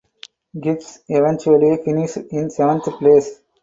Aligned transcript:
Hibs 0.55 0.97
eventually 1.09 1.77
finished 1.85 2.17
in 2.31 2.49
seventh 2.49 2.85
place. 2.97 3.39